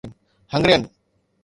[0.53, 0.89] Hungarian